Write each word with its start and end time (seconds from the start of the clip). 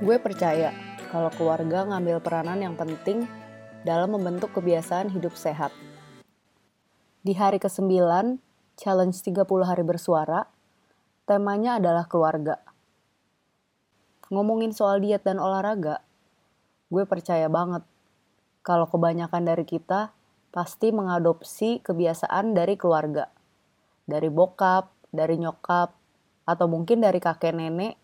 Gue 0.00 0.16
percaya 0.16 0.72
kalau 1.12 1.28
keluarga 1.28 1.84
ngambil 1.84 2.24
peranan 2.24 2.56
yang 2.56 2.72
penting 2.72 3.28
dalam 3.84 4.16
membentuk 4.16 4.48
kebiasaan 4.56 5.12
hidup 5.12 5.36
sehat. 5.36 5.76
Di 7.20 7.36
hari 7.36 7.60
ke-9, 7.60 7.84
challenge 8.80 9.20
30 9.20 9.44
hari 9.60 9.84
bersuara, 9.84 10.48
temanya 11.28 11.76
adalah 11.76 12.08
keluarga. 12.08 12.64
Ngomongin 14.32 14.72
soal 14.72 15.04
diet 15.04 15.20
dan 15.20 15.36
olahraga, 15.36 16.00
gue 16.88 17.04
percaya 17.04 17.52
banget 17.52 17.84
kalau 18.64 18.88
kebanyakan 18.88 19.52
dari 19.52 19.68
kita 19.68 20.16
pasti 20.48 20.96
mengadopsi 20.96 21.84
kebiasaan 21.84 22.56
dari 22.56 22.80
keluarga. 22.80 23.28
Dari 24.08 24.32
bokap, 24.32 25.12
dari 25.12 25.36
nyokap, 25.36 25.92
atau 26.48 26.66
mungkin 26.72 27.04
dari 27.04 27.20
kakek 27.20 27.52
nenek, 27.52 28.00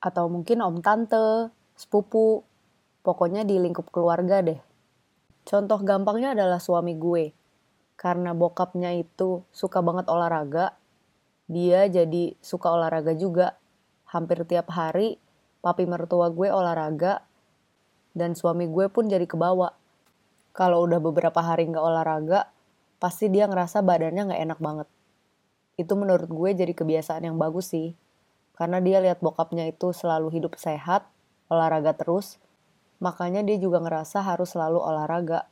atau 0.00 0.26
mungkin 0.32 0.64
om 0.64 0.80
tante, 0.80 1.52
sepupu, 1.76 2.42
pokoknya 3.04 3.44
di 3.44 3.60
lingkup 3.60 3.92
keluarga 3.92 4.40
deh. 4.40 4.60
Contoh 5.44 5.80
gampangnya 5.84 6.32
adalah 6.32 6.60
suami 6.60 6.96
gue. 6.96 7.32
Karena 8.00 8.32
bokapnya 8.32 8.96
itu 8.96 9.44
suka 9.52 9.84
banget 9.84 10.08
olahraga, 10.08 10.72
dia 11.46 11.84
jadi 11.84 12.32
suka 12.40 12.72
olahraga 12.72 13.12
juga. 13.12 13.60
Hampir 14.08 14.42
tiap 14.48 14.72
hari, 14.72 15.20
papi 15.60 15.84
mertua 15.84 16.32
gue 16.32 16.48
olahraga, 16.48 17.20
dan 18.16 18.32
suami 18.32 18.66
gue 18.66 18.88
pun 18.88 19.06
jadi 19.06 19.28
kebawa. 19.28 19.76
Kalau 20.56 20.82
udah 20.88 20.98
beberapa 20.98 21.44
hari 21.44 21.68
nggak 21.68 21.84
olahraga, 21.84 22.48
pasti 22.96 23.28
dia 23.28 23.44
ngerasa 23.44 23.84
badannya 23.84 24.32
nggak 24.32 24.42
enak 24.48 24.60
banget 24.64 24.88
itu 25.80 25.92
menurut 25.96 26.28
gue 26.28 26.50
jadi 26.52 26.72
kebiasaan 26.76 27.24
yang 27.24 27.40
bagus 27.40 27.72
sih. 27.72 27.96
Karena 28.60 28.76
dia 28.84 29.00
lihat 29.00 29.24
bokapnya 29.24 29.72
itu 29.72 29.96
selalu 29.96 30.36
hidup 30.36 30.60
sehat, 30.60 31.08
olahraga 31.48 31.96
terus, 31.96 32.36
makanya 33.00 33.40
dia 33.40 33.56
juga 33.56 33.80
ngerasa 33.80 34.20
harus 34.20 34.52
selalu 34.52 34.76
olahraga. 34.84 35.48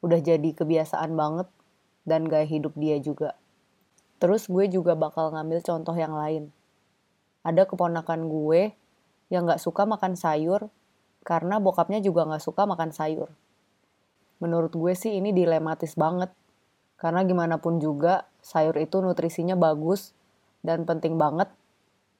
Udah 0.00 0.16
jadi 0.16 0.56
kebiasaan 0.56 1.12
banget 1.12 1.44
dan 2.08 2.24
gaya 2.24 2.48
hidup 2.48 2.72
dia 2.80 2.96
juga. 3.04 3.36
Terus 4.16 4.48
gue 4.48 4.64
juga 4.72 4.96
bakal 4.96 5.36
ngambil 5.36 5.60
contoh 5.60 5.92
yang 5.92 6.16
lain. 6.16 6.48
Ada 7.44 7.68
keponakan 7.68 8.32
gue 8.32 8.72
yang 9.28 9.44
gak 9.44 9.60
suka 9.60 9.84
makan 9.84 10.16
sayur 10.16 10.72
karena 11.28 11.60
bokapnya 11.60 12.00
juga 12.00 12.24
gak 12.24 12.40
suka 12.40 12.64
makan 12.64 12.96
sayur. 12.96 13.28
Menurut 14.40 14.72
gue 14.72 14.96
sih 14.96 15.20
ini 15.20 15.36
dilematis 15.36 16.00
banget 16.00 16.32
karena 16.96 17.22
gimana 17.28 17.60
pun 17.60 17.76
juga, 17.76 18.24
sayur 18.40 18.74
itu 18.80 19.04
nutrisinya 19.04 19.54
bagus 19.54 20.16
dan 20.64 20.82
penting 20.88 21.14
banget, 21.14 21.46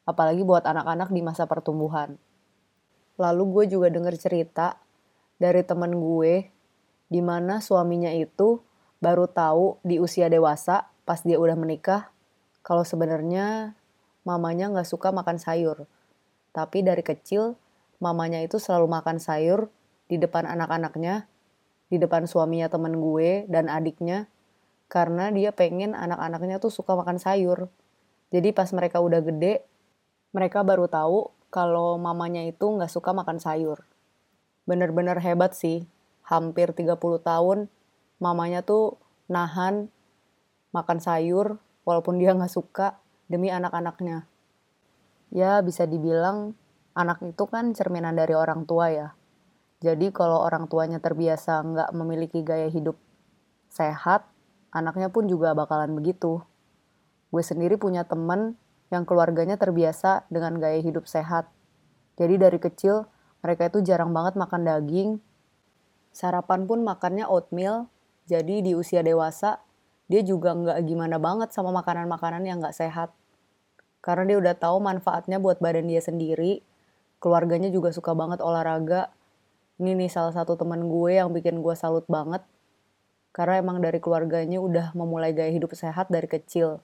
apalagi 0.09 0.41
buat 0.41 0.64
anak-anak 0.64 1.12
di 1.12 1.20
masa 1.20 1.45
pertumbuhan. 1.45 2.17
Lalu 3.20 3.42
gue 3.53 3.64
juga 3.77 3.92
denger 3.92 4.17
cerita 4.17 4.81
dari 5.37 5.61
temen 5.61 5.92
gue, 6.00 6.48
di 7.12 7.20
mana 7.20 7.61
suaminya 7.61 8.09
itu 8.17 8.65
baru 9.05 9.28
tahu 9.28 9.84
di 9.84 10.00
usia 10.00 10.33
dewasa, 10.33 10.89
pas 11.05 11.20
dia 11.20 11.37
udah 11.37 11.61
menikah, 11.61 12.09
kalau 12.65 12.89
sebenarnya 12.89 13.77
mamanya 14.25 14.73
nggak 14.73 14.89
suka 14.89 15.12
makan 15.12 15.37
sayur. 15.37 15.84
Tapi 16.56 16.81
dari 16.81 17.05
kecil, 17.05 17.61
mamanya 18.00 18.41
itu 18.41 18.56
selalu 18.56 18.89
makan 18.89 19.20
sayur 19.20 19.69
di 20.09 20.17
depan 20.17 20.48
anak-anaknya, 20.48 21.28
di 21.93 22.00
depan 22.00 22.25
suaminya 22.25 22.72
temen 22.72 22.97
gue 22.97 23.45
dan 23.47 23.69
adiknya, 23.69 24.25
karena 24.89 25.28
dia 25.28 25.53
pengen 25.53 25.93
anak-anaknya 25.93 26.56
tuh 26.59 26.72
suka 26.72 26.97
makan 26.97 27.20
sayur. 27.20 27.69
Jadi 28.33 28.53
pas 28.56 28.69
mereka 28.72 29.00
udah 29.00 29.20
gede, 29.20 29.65
mereka 30.33 30.61
baru 30.61 30.87
tahu 30.87 31.33
kalau 31.48 31.97
mamanya 31.97 32.44
itu 32.44 32.65
nggak 32.69 32.93
suka 32.93 33.16
makan 33.16 33.41
sayur. 33.41 33.84
Bener-bener 34.69 35.16
hebat 35.21 35.56
sih, 35.56 35.89
hampir 36.28 36.77
30 36.77 37.00
tahun 37.25 37.72
mamanya 38.21 38.61
tuh 38.61 39.00
nahan 39.33 39.89
makan 40.77 40.99
sayur 41.00 41.56
walaupun 41.89 42.21
dia 42.21 42.37
nggak 42.37 42.53
suka 42.53 43.00
demi 43.33 43.49
anak-anaknya. 43.49 44.28
Ya 45.33 45.61
bisa 45.65 45.89
dibilang 45.89 46.53
anak 46.93 47.25
itu 47.25 47.45
kan 47.49 47.72
cerminan 47.72 48.16
dari 48.16 48.37
orang 48.37 48.69
tua 48.69 48.93
ya. 48.93 49.09
Jadi 49.78 50.10
kalau 50.10 50.43
orang 50.43 50.66
tuanya 50.66 50.99
terbiasa 50.99 51.62
nggak 51.62 51.91
memiliki 51.95 52.43
gaya 52.43 52.66
hidup 52.66 52.99
sehat, 53.71 54.27
anaknya 54.75 55.09
pun 55.09 55.31
juga 55.31 55.55
bakalan 55.55 55.95
begitu. 55.95 56.43
Gue 57.31 57.45
sendiri 57.45 57.78
punya 57.78 58.03
temen 58.03 58.59
yang 58.88 59.04
keluarganya 59.04 59.60
terbiasa 59.60 60.25
dengan 60.32 60.56
gaya 60.56 60.81
hidup 60.81 61.04
sehat. 61.04 61.49
Jadi 62.16 62.41
dari 62.41 62.59
kecil 62.59 63.04
mereka 63.44 63.69
itu 63.71 63.84
jarang 63.84 64.10
banget 64.10 64.34
makan 64.34 64.65
daging. 64.65 65.10
Sarapan 66.10 66.65
pun 66.65 66.82
makannya 66.82 67.28
oatmeal. 67.28 67.87
Jadi 68.28 68.60
di 68.65 68.72
usia 68.77 69.00
dewasa 69.04 69.60
dia 70.09 70.25
juga 70.25 70.56
nggak 70.56 70.78
gimana 70.88 71.21
banget 71.21 71.53
sama 71.53 71.72
makanan-makanan 71.77 72.43
yang 72.48 72.59
nggak 72.65 72.77
sehat. 72.77 73.12
Karena 74.00 74.25
dia 74.25 74.37
udah 74.41 74.54
tahu 74.56 74.81
manfaatnya 74.81 75.37
buat 75.37 75.60
badan 75.60 75.87
dia 75.88 76.00
sendiri. 76.00 76.65
Keluarganya 77.21 77.69
juga 77.69 77.93
suka 77.93 78.16
banget 78.16 78.41
olahraga. 78.41 79.12
Ini 79.78 79.94
nih 79.94 80.10
salah 80.10 80.32
satu 80.34 80.59
teman 80.59 80.91
gue 80.91 81.19
yang 81.19 81.31
bikin 81.31 81.62
gue 81.62 81.75
salut 81.78 82.09
banget 82.10 82.43
karena 83.38 83.62
emang 83.62 83.78
dari 83.78 84.03
keluarganya 84.03 84.59
udah 84.59 84.91
memulai 84.98 85.31
gaya 85.31 85.54
hidup 85.54 85.71
sehat 85.71 86.10
dari 86.10 86.27
kecil. 86.27 86.82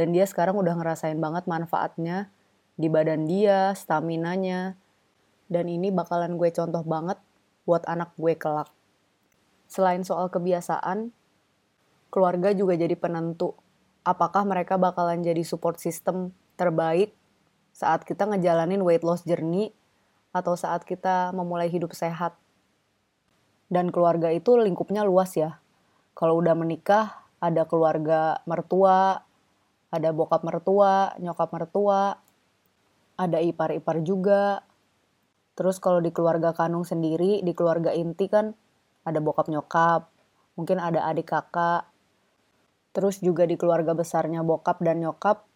Dan 0.00 0.16
dia 0.16 0.24
sekarang 0.24 0.56
udah 0.56 0.80
ngerasain 0.80 1.20
banget 1.20 1.44
manfaatnya 1.44 2.32
di 2.80 2.88
badan 2.88 3.28
dia, 3.28 3.76
stamina-nya. 3.76 4.80
Dan 5.52 5.68
ini 5.68 5.92
bakalan 5.92 6.40
gue 6.40 6.48
contoh 6.48 6.80
banget 6.80 7.20
buat 7.68 7.84
anak 7.84 8.16
gue 8.16 8.32
kelak. 8.32 8.72
Selain 9.68 10.00
soal 10.00 10.32
kebiasaan, 10.32 11.12
keluarga 12.08 12.56
juga 12.56 12.80
jadi 12.80 12.96
penentu 12.96 13.52
apakah 14.00 14.48
mereka 14.48 14.80
bakalan 14.80 15.20
jadi 15.20 15.44
support 15.44 15.76
system 15.76 16.32
terbaik 16.56 17.12
saat 17.76 18.08
kita 18.08 18.24
ngejalanin 18.24 18.80
weight 18.80 19.04
loss 19.04 19.22
journey 19.28 19.76
atau 20.32 20.56
saat 20.56 20.88
kita 20.88 21.36
memulai 21.36 21.68
hidup 21.68 21.92
sehat. 21.92 22.32
Dan 23.68 23.92
keluarga 23.92 24.32
itu 24.32 24.56
lingkupnya 24.56 25.04
luas 25.04 25.36
ya 25.36 25.60
kalau 26.16 26.40
udah 26.42 26.58
menikah 26.58 27.22
ada 27.38 27.64
keluarga 27.64 28.42
mertua, 28.44 29.24
ada 29.90 30.14
bokap 30.14 30.46
mertua, 30.46 31.14
nyokap 31.18 31.50
mertua, 31.50 32.14
ada 33.18 33.38
ipar-ipar 33.42 34.00
juga. 34.06 34.62
Terus 35.58 35.82
kalau 35.82 35.98
di 35.98 36.14
keluarga 36.14 36.54
kanung 36.54 36.86
sendiri, 36.86 37.42
di 37.42 37.52
keluarga 37.52 37.92
inti 37.92 38.30
kan 38.30 38.54
ada 39.04 39.18
bokap 39.18 39.50
nyokap, 39.50 40.08
mungkin 40.54 40.78
ada 40.78 41.04
adik 41.10 41.34
kakak. 41.34 41.90
Terus 42.90 43.22
juga 43.22 43.46
di 43.46 43.54
keluarga 43.58 43.92
besarnya 43.94 44.42
bokap 44.46 44.82
dan 44.82 45.02
nyokap 45.02 45.46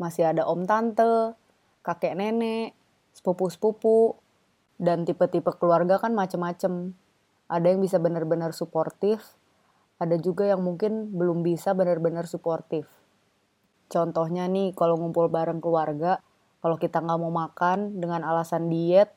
masih 0.00 0.28
ada 0.28 0.48
om 0.48 0.64
tante, 0.66 1.36
kakek 1.84 2.16
nenek, 2.16 2.74
sepupu-sepupu, 3.12 4.18
dan 4.82 5.06
tipe-tipe 5.06 5.52
keluarga 5.60 6.00
kan 6.02 6.16
macem-macem. 6.16 6.96
Ada 7.46 7.76
yang 7.76 7.80
bisa 7.84 8.00
benar-benar 8.00 8.56
suportif, 8.56 9.36
ada 10.00 10.18
juga 10.18 10.48
yang 10.48 10.64
mungkin 10.64 11.12
belum 11.14 11.44
bisa 11.46 11.76
benar-benar 11.76 12.26
suportif. 12.26 12.88
Contohnya 13.92 14.48
nih, 14.48 14.72
kalau 14.72 14.96
ngumpul 14.96 15.28
bareng 15.28 15.60
keluarga, 15.60 16.24
kalau 16.64 16.80
kita 16.80 17.04
nggak 17.04 17.20
mau 17.20 17.28
makan 17.28 18.00
dengan 18.00 18.24
alasan 18.24 18.72
diet, 18.72 19.12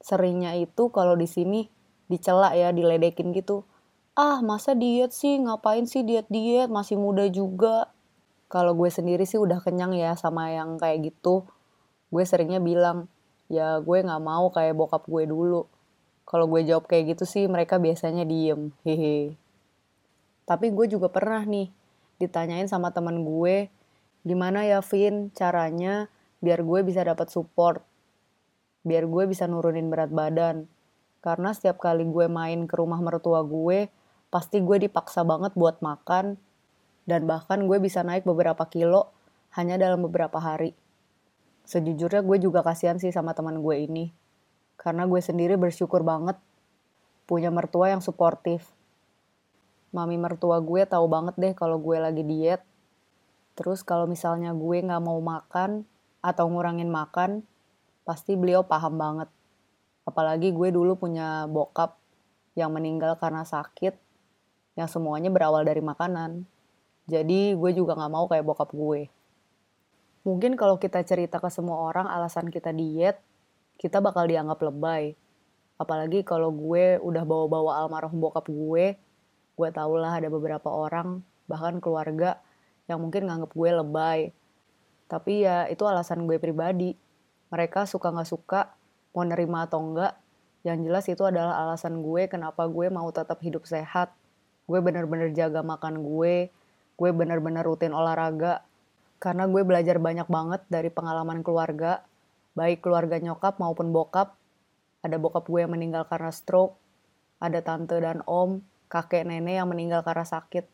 seringnya 0.00 0.56
itu 0.56 0.88
kalau 0.88 1.12
di 1.12 1.28
sini 1.28 1.68
dicela 2.08 2.56
ya, 2.56 2.72
diledekin 2.72 3.36
gitu. 3.36 3.68
Ah, 4.16 4.40
masa 4.40 4.72
diet 4.72 5.12
sih? 5.12 5.36
Ngapain 5.36 5.84
sih 5.84 6.00
diet-diet? 6.00 6.72
Masih 6.72 6.96
muda 6.96 7.28
juga. 7.28 7.92
Kalau 8.48 8.72
gue 8.72 8.88
sendiri 8.88 9.28
sih 9.28 9.36
udah 9.36 9.60
kenyang 9.60 9.92
ya 9.92 10.16
sama 10.16 10.48
yang 10.48 10.80
kayak 10.80 11.12
gitu. 11.12 11.44
Gue 12.08 12.24
seringnya 12.24 12.56
bilang, 12.56 13.12
ya 13.52 13.76
gue 13.84 13.98
nggak 14.00 14.22
mau 14.24 14.48
kayak 14.48 14.72
bokap 14.72 15.04
gue 15.04 15.28
dulu. 15.28 15.68
Kalau 16.24 16.48
gue 16.48 16.64
jawab 16.64 16.88
kayak 16.88 17.12
gitu 17.12 17.28
sih 17.28 17.44
mereka 17.44 17.76
biasanya 17.76 18.24
diem. 18.24 18.72
Hehe. 18.88 19.36
Tapi 20.48 20.72
gue 20.72 20.86
juga 20.88 21.12
pernah 21.12 21.44
nih 21.44 21.68
ditanyain 22.16 22.70
sama 22.70 22.94
teman 22.94 23.20
gue, 23.20 23.68
gimana 24.26 24.66
ya 24.66 24.82
Vin 24.82 25.30
caranya 25.30 26.10
biar 26.42 26.66
gue 26.66 26.82
bisa 26.82 27.06
dapat 27.06 27.30
support, 27.30 27.80
biar 28.82 29.06
gue 29.06 29.24
bisa 29.30 29.46
nurunin 29.46 29.86
berat 29.86 30.10
badan. 30.10 30.66
Karena 31.22 31.54
setiap 31.54 31.78
kali 31.78 32.02
gue 32.06 32.26
main 32.26 32.66
ke 32.66 32.74
rumah 32.74 32.98
mertua 32.98 33.46
gue, 33.46 33.86
pasti 34.28 34.58
gue 34.58 34.82
dipaksa 34.82 35.22
banget 35.22 35.54
buat 35.54 35.78
makan, 35.78 36.36
dan 37.06 37.20
bahkan 37.24 37.70
gue 37.70 37.78
bisa 37.78 38.02
naik 38.02 38.26
beberapa 38.26 38.66
kilo 38.66 39.14
hanya 39.54 39.78
dalam 39.78 40.02
beberapa 40.02 40.42
hari. 40.42 40.74
Sejujurnya 41.66 42.22
gue 42.26 42.38
juga 42.42 42.66
kasihan 42.66 42.98
sih 42.98 43.14
sama 43.14 43.30
teman 43.32 43.62
gue 43.62 43.76
ini, 43.78 44.10
karena 44.74 45.06
gue 45.06 45.22
sendiri 45.22 45.54
bersyukur 45.54 46.02
banget 46.02 46.34
punya 47.26 47.50
mertua 47.50 47.90
yang 47.90 48.02
suportif 48.02 48.76
mami 49.96 50.20
mertua 50.20 50.60
gue 50.60 50.84
tahu 50.84 51.08
banget 51.08 51.34
deh 51.40 51.52
kalau 51.56 51.80
gue 51.80 51.96
lagi 51.96 52.20
diet. 52.20 52.60
Terus 53.56 53.80
kalau 53.80 54.04
misalnya 54.04 54.52
gue 54.52 54.76
nggak 54.84 55.02
mau 55.02 55.16
makan 55.18 55.88
atau 56.20 56.44
ngurangin 56.52 56.92
makan, 56.92 57.42
pasti 58.04 58.36
beliau 58.36 58.62
paham 58.62 59.00
banget. 59.00 59.28
Apalagi 60.06 60.54
gue 60.54 60.70
dulu 60.70 60.94
punya 60.94 61.48
bokap 61.50 61.98
yang 62.54 62.70
meninggal 62.70 63.18
karena 63.18 63.42
sakit, 63.42 63.96
yang 64.78 64.86
semuanya 64.86 65.32
berawal 65.32 65.64
dari 65.64 65.80
makanan. 65.80 66.44
Jadi 67.06 67.54
gue 67.54 67.70
juga 67.74 67.94
gak 67.94 68.12
mau 68.12 68.26
kayak 68.26 68.42
bokap 68.42 68.70
gue. 68.74 69.06
Mungkin 70.26 70.58
kalau 70.58 70.74
kita 70.74 71.06
cerita 71.06 71.38
ke 71.38 71.46
semua 71.54 71.86
orang 71.86 72.10
alasan 72.10 72.50
kita 72.50 72.74
diet, 72.74 73.22
kita 73.78 74.02
bakal 74.02 74.26
dianggap 74.26 74.58
lebay. 74.58 75.14
Apalagi 75.78 76.26
kalau 76.26 76.50
gue 76.50 76.98
udah 76.98 77.22
bawa-bawa 77.22 77.84
almarhum 77.84 78.18
bokap 78.18 78.50
gue, 78.50 78.98
gue 79.54 79.68
tau 79.70 79.94
lah 79.94 80.18
ada 80.18 80.26
beberapa 80.26 80.66
orang, 80.66 81.22
bahkan 81.46 81.78
keluarga, 81.78 82.42
yang 82.86 82.98
mungkin 83.02 83.26
nganggap 83.26 83.50
gue 83.54 83.70
lebay. 83.70 84.20
Tapi 85.06 85.46
ya 85.46 85.70
itu 85.70 85.86
alasan 85.86 86.26
gue 86.26 86.38
pribadi. 86.38 86.94
Mereka 87.50 87.86
suka 87.86 88.10
gak 88.10 88.26
suka, 88.26 88.60
mau 89.14 89.22
nerima 89.22 89.70
atau 89.70 89.78
enggak, 89.78 90.18
yang 90.66 90.82
jelas 90.82 91.06
itu 91.06 91.22
adalah 91.22 91.62
alasan 91.62 92.02
gue 92.02 92.26
kenapa 92.26 92.66
gue 92.66 92.90
mau 92.90 93.06
tetap 93.14 93.38
hidup 93.38 93.64
sehat. 93.70 94.10
Gue 94.66 94.82
bener-bener 94.82 95.30
jaga 95.30 95.62
makan 95.62 96.02
gue, 96.02 96.50
gue 96.98 97.10
bener-bener 97.14 97.62
rutin 97.62 97.94
olahraga, 97.94 98.66
karena 99.22 99.46
gue 99.46 99.62
belajar 99.62 100.02
banyak 100.02 100.26
banget 100.26 100.60
dari 100.66 100.90
pengalaman 100.90 101.46
keluarga, 101.46 102.02
baik 102.58 102.82
keluarga 102.82 103.22
nyokap 103.22 103.62
maupun 103.62 103.94
bokap, 103.94 104.34
ada 105.06 105.16
bokap 105.22 105.46
gue 105.46 105.62
yang 105.62 105.70
meninggal 105.70 106.02
karena 106.10 106.34
stroke, 106.34 106.74
ada 107.38 107.62
tante 107.62 107.94
dan 108.02 108.26
om, 108.26 108.58
kakek 108.90 109.22
nenek 109.22 109.62
yang 109.62 109.70
meninggal 109.70 110.02
karena 110.02 110.26
sakit. 110.26 110.66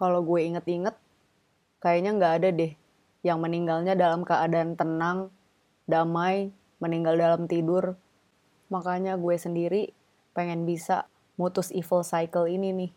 Kalau 0.00 0.24
gue 0.24 0.40
inget-inget, 0.48 0.96
kayaknya 1.84 2.16
nggak 2.16 2.32
ada 2.40 2.48
deh 2.56 2.72
yang 3.20 3.36
meninggalnya 3.44 3.92
dalam 3.92 4.24
keadaan 4.24 4.72
tenang, 4.72 5.28
damai, 5.84 6.48
meninggal 6.80 7.20
dalam 7.20 7.44
tidur. 7.44 8.00
Makanya 8.72 9.20
gue 9.20 9.36
sendiri 9.36 9.92
pengen 10.32 10.64
bisa 10.64 11.04
mutus 11.36 11.68
evil 11.76 12.00
cycle 12.00 12.48
ini 12.48 12.72
nih. 12.72 12.92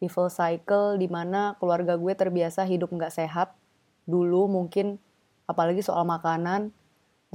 Evil 0.00 0.32
cycle 0.32 0.96
di 0.96 1.12
mana 1.12 1.60
keluarga 1.60 2.00
gue 2.00 2.16
terbiasa 2.16 2.64
hidup 2.64 2.88
nggak 2.88 3.12
sehat. 3.12 3.52
Dulu 4.08 4.48
mungkin 4.48 4.96
apalagi 5.44 5.84
soal 5.84 6.08
makanan, 6.08 6.72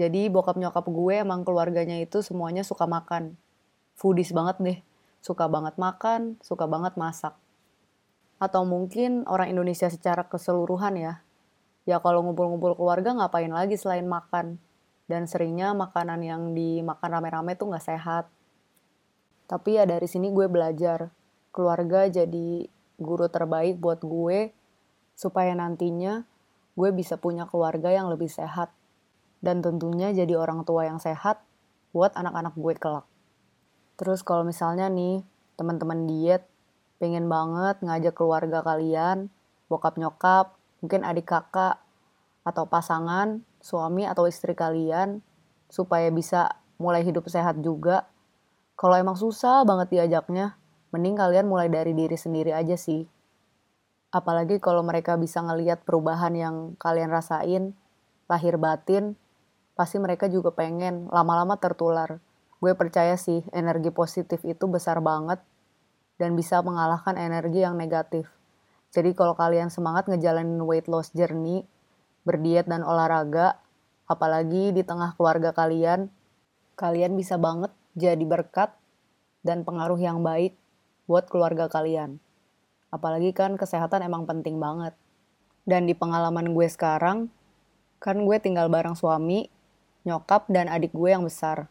jadi 0.02 0.34
bokap 0.34 0.58
nyokap 0.58 0.90
gue 0.90 1.22
emang 1.22 1.46
keluarganya 1.46 2.02
itu 2.02 2.26
semuanya 2.26 2.66
suka 2.66 2.90
makan. 2.90 3.38
Foodies 4.02 4.34
banget 4.34 4.58
deh. 4.66 4.80
Suka 5.22 5.46
banget 5.46 5.78
makan, 5.78 6.42
suka 6.42 6.66
banget 6.66 6.98
masak. 6.98 7.38
Atau 8.46 8.62
mungkin 8.62 9.26
orang 9.26 9.50
Indonesia 9.50 9.90
secara 9.90 10.30
keseluruhan 10.30 10.94
ya. 11.02 11.26
Ya 11.90 11.98
kalau 11.98 12.22
ngumpul-ngumpul 12.22 12.78
keluarga 12.78 13.18
ngapain 13.18 13.50
lagi 13.50 13.74
selain 13.74 14.06
makan. 14.06 14.62
Dan 15.10 15.26
seringnya 15.26 15.74
makanan 15.74 16.22
yang 16.22 16.54
dimakan 16.54 17.10
rame-rame 17.18 17.58
tuh 17.58 17.74
gak 17.74 17.86
sehat. 17.90 18.30
Tapi 19.50 19.82
ya 19.82 19.90
dari 19.90 20.06
sini 20.06 20.30
gue 20.30 20.46
belajar. 20.46 21.10
Keluarga 21.50 22.06
jadi 22.06 22.70
guru 23.02 23.26
terbaik 23.26 23.82
buat 23.82 24.06
gue 24.06 24.54
supaya 25.16 25.56
nantinya 25.56 26.28
gue 26.76 26.90
bisa 26.92 27.16
punya 27.16 27.48
keluarga 27.48 27.88
yang 27.88 28.12
lebih 28.12 28.28
sehat 28.28 28.76
dan 29.40 29.64
tentunya 29.64 30.12
jadi 30.12 30.36
orang 30.36 30.68
tua 30.68 30.88
yang 30.88 31.00
sehat 31.00 31.40
buat 31.96 32.12
anak-anak 32.16 32.58
gue 32.60 32.74
kelak. 32.76 33.08
Terus 33.96 34.26
kalau 34.28 34.44
misalnya 34.44 34.92
nih 34.92 35.24
teman-teman 35.56 36.04
diet 36.04 36.44
pengen 36.98 37.28
banget 37.28 37.82
ngajak 37.84 38.16
keluarga 38.16 38.64
kalian, 38.64 39.28
bokap 39.68 40.00
nyokap, 40.00 40.56
mungkin 40.80 41.04
adik 41.04 41.28
kakak, 41.28 41.82
atau 42.46 42.70
pasangan, 42.70 43.42
suami 43.60 44.06
atau 44.06 44.30
istri 44.30 44.54
kalian, 44.54 45.20
supaya 45.68 46.08
bisa 46.14 46.62
mulai 46.78 47.02
hidup 47.02 47.26
sehat 47.28 47.60
juga. 47.60 48.06
Kalau 48.78 48.96
emang 49.00 49.18
susah 49.18 49.66
banget 49.66 49.98
diajaknya, 49.98 50.56
mending 50.94 51.18
kalian 51.18 51.48
mulai 51.50 51.68
dari 51.72 51.96
diri 51.96 52.16
sendiri 52.16 52.52
aja 52.54 52.78
sih. 52.78 53.08
Apalagi 54.14 54.64
kalau 54.64 54.80
mereka 54.86 55.20
bisa 55.20 55.44
ngeliat 55.44 55.84
perubahan 55.84 56.32
yang 56.38 56.56
kalian 56.80 57.12
rasain, 57.12 57.76
lahir 58.32 58.56
batin, 58.56 59.20
pasti 59.76 60.00
mereka 60.00 60.32
juga 60.32 60.56
pengen 60.56 61.12
lama-lama 61.12 61.60
tertular. 61.60 62.24
Gue 62.64 62.72
percaya 62.78 63.20
sih 63.20 63.44
energi 63.52 63.92
positif 63.92 64.40
itu 64.48 64.66
besar 64.72 65.04
banget 65.04 65.44
dan 66.16 66.34
bisa 66.34 66.64
mengalahkan 66.64 67.20
energi 67.20 67.64
yang 67.64 67.76
negatif. 67.76 68.28
Jadi 68.96 69.12
kalau 69.12 69.36
kalian 69.36 69.68
semangat 69.68 70.08
ngejalanin 70.08 70.64
weight 70.64 70.88
loss 70.88 71.12
journey, 71.12 71.68
berdiet 72.24 72.66
dan 72.66 72.82
olahraga, 72.82 73.60
apalagi 74.08 74.72
di 74.72 74.82
tengah 74.88 75.14
keluarga 75.20 75.52
kalian, 75.52 76.08
kalian 76.80 77.20
bisa 77.20 77.36
banget 77.36 77.76
jadi 77.96 78.24
berkat 78.24 78.72
dan 79.44 79.68
pengaruh 79.68 80.00
yang 80.00 80.24
baik 80.24 80.56
buat 81.06 81.28
keluarga 81.28 81.68
kalian. 81.68 82.24
Apalagi 82.90 83.36
kan 83.36 83.60
kesehatan 83.60 84.08
emang 84.08 84.24
penting 84.24 84.58
banget. 84.58 84.96
Dan 85.66 85.90
di 85.90 85.98
pengalaman 85.98 86.54
gue 86.54 86.68
sekarang, 86.70 87.28
kan 88.00 88.18
gue 88.22 88.38
tinggal 88.38 88.70
bareng 88.70 88.94
suami 88.94 89.50
nyokap 90.06 90.46
dan 90.48 90.70
adik 90.70 90.94
gue 90.94 91.10
yang 91.10 91.26
besar. 91.26 91.68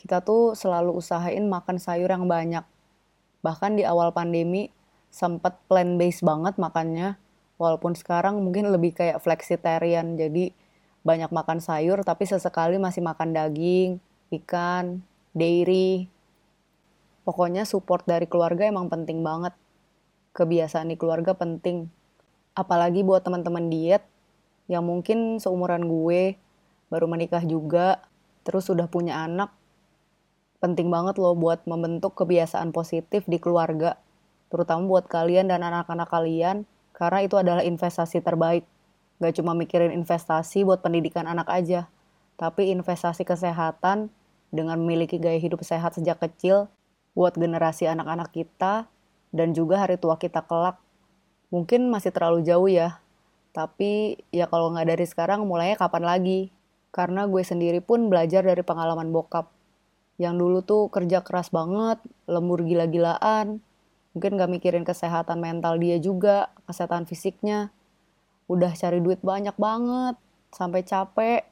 Kita 0.00 0.24
tuh 0.24 0.56
selalu 0.56 0.96
usahain 0.96 1.44
makan 1.44 1.76
sayur 1.76 2.08
yang 2.08 2.24
banyak. 2.24 2.64
Bahkan 3.48 3.80
di 3.80 3.88
awal 3.88 4.12
pandemi 4.12 4.68
sempet 5.08 5.56
plan 5.72 5.96
base 5.96 6.20
banget 6.20 6.60
makannya. 6.60 7.16
Walaupun 7.56 7.96
sekarang 7.96 8.44
mungkin 8.44 8.68
lebih 8.68 8.92
kayak 8.92 9.24
flexitarian. 9.24 10.20
Jadi 10.20 10.52
banyak 11.00 11.32
makan 11.32 11.64
sayur 11.64 12.04
tapi 12.04 12.28
sesekali 12.28 12.76
masih 12.76 13.00
makan 13.00 13.32
daging, 13.32 13.96
ikan, 14.36 15.00
dairy. 15.32 16.12
Pokoknya 17.24 17.64
support 17.64 18.04
dari 18.04 18.28
keluarga 18.28 18.68
emang 18.68 18.92
penting 18.92 19.24
banget. 19.24 19.56
Kebiasaan 20.36 20.92
di 20.92 21.00
keluarga 21.00 21.32
penting. 21.32 21.88
Apalagi 22.52 23.00
buat 23.00 23.24
teman-teman 23.24 23.72
diet 23.72 24.04
yang 24.68 24.84
mungkin 24.84 25.40
seumuran 25.40 25.88
gue 25.88 26.36
baru 26.92 27.08
menikah 27.08 27.40
juga, 27.48 28.04
terus 28.44 28.68
sudah 28.68 28.88
punya 28.88 29.24
anak, 29.24 29.52
penting 30.58 30.90
banget 30.90 31.18
loh 31.18 31.38
buat 31.38 31.62
membentuk 31.64 32.18
kebiasaan 32.18 32.74
positif 32.74 33.26
di 33.30 33.38
keluarga, 33.38 33.98
terutama 34.50 34.86
buat 34.86 35.06
kalian 35.06 35.50
dan 35.50 35.62
anak-anak 35.62 36.10
kalian, 36.10 36.66
karena 36.94 37.18
itu 37.22 37.38
adalah 37.38 37.62
investasi 37.62 38.18
terbaik. 38.18 38.66
Gak 39.18 39.38
cuma 39.38 39.54
mikirin 39.54 39.94
investasi 39.94 40.62
buat 40.62 40.82
pendidikan 40.82 41.26
anak 41.26 41.50
aja, 41.50 41.86
tapi 42.38 42.70
investasi 42.70 43.26
kesehatan 43.26 44.10
dengan 44.54 44.78
memiliki 44.78 45.18
gaya 45.18 45.38
hidup 45.38 45.62
sehat 45.62 45.98
sejak 45.98 46.22
kecil 46.22 46.70
buat 47.12 47.34
generasi 47.34 47.90
anak-anak 47.90 48.30
kita 48.30 48.86
dan 49.34 49.52
juga 49.52 49.82
hari 49.82 49.98
tua 49.98 50.16
kita 50.16 50.42
kelak. 50.46 50.78
Mungkin 51.50 51.90
masih 51.90 52.14
terlalu 52.14 52.46
jauh 52.46 52.70
ya, 52.70 53.02
tapi 53.50 54.22
ya 54.30 54.46
kalau 54.46 54.70
nggak 54.70 54.94
dari 54.94 55.06
sekarang 55.08 55.42
mulainya 55.44 55.74
kapan 55.74 56.04
lagi? 56.06 56.40
Karena 56.94 57.26
gue 57.26 57.42
sendiri 57.42 57.82
pun 57.82 58.06
belajar 58.06 58.46
dari 58.46 58.62
pengalaman 58.62 59.10
bokap. 59.10 59.57
Yang 60.18 60.34
dulu 60.34 60.58
tuh 60.66 60.82
kerja 60.90 61.22
keras 61.22 61.54
banget, 61.54 62.02
lembur 62.26 62.66
gila-gilaan. 62.66 63.62
Mungkin 64.12 64.34
gak 64.34 64.50
mikirin 64.50 64.82
kesehatan 64.82 65.38
mental 65.38 65.78
dia 65.78 66.02
juga, 66.02 66.50
kesehatan 66.66 67.06
fisiknya. 67.06 67.70
Udah 68.50 68.74
cari 68.74 68.98
duit 68.98 69.22
banyak 69.22 69.54
banget, 69.54 70.18
sampai 70.50 70.82
capek. 70.82 71.46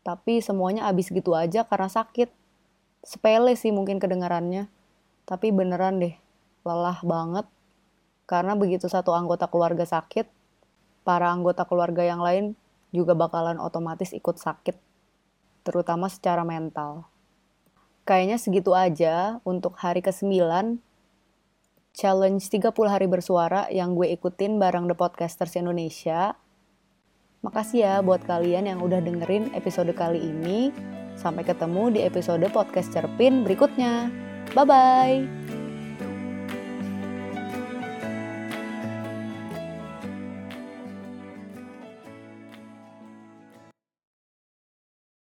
Tapi 0.00 0.40
semuanya 0.40 0.88
habis 0.88 1.12
gitu 1.12 1.36
aja 1.36 1.68
karena 1.68 1.92
sakit. 1.92 2.32
Sepele 3.04 3.52
sih 3.52 3.68
mungkin 3.68 4.00
kedengarannya. 4.00 4.72
Tapi 5.28 5.52
beneran 5.52 6.00
deh, 6.00 6.16
lelah 6.64 7.04
banget. 7.04 7.44
Karena 8.24 8.56
begitu 8.56 8.88
satu 8.88 9.12
anggota 9.12 9.44
keluarga 9.50 9.84
sakit, 9.84 10.24
para 11.04 11.28
anggota 11.28 11.66
keluarga 11.66 12.06
yang 12.06 12.22
lain 12.22 12.54
juga 12.94 13.18
bakalan 13.18 13.58
otomatis 13.58 14.14
ikut 14.14 14.38
sakit, 14.38 14.78
terutama 15.66 16.06
secara 16.06 16.46
mental. 16.46 17.09
Kayaknya 18.10 18.42
segitu 18.42 18.74
aja 18.74 19.38
untuk 19.46 19.78
hari 19.78 20.02
ke-9 20.02 20.42
challenge 21.94 22.42
30 22.50 22.74
hari 22.90 23.06
bersuara 23.06 23.70
yang 23.70 23.94
gue 23.94 24.10
ikutin 24.10 24.58
bareng 24.58 24.90
The 24.90 24.98
Podcasters 24.98 25.54
Indonesia. 25.54 26.34
Makasih 27.46 27.78
ya 27.86 27.94
buat 28.02 28.26
kalian 28.26 28.66
yang 28.66 28.82
udah 28.82 28.98
dengerin 28.98 29.54
episode 29.54 29.94
kali 29.94 30.26
ini. 30.26 30.74
Sampai 31.14 31.46
ketemu 31.46 31.94
di 31.94 32.00
episode 32.02 32.42
podcast 32.50 32.90
Cerpin 32.90 33.46
berikutnya. 33.46 34.10
Bye-bye! 34.58 35.39